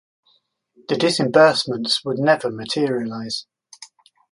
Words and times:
The 0.89 0.95
disbursements 0.97 2.03
would 2.03 2.17
never 2.17 2.49
materialise. 2.49 3.45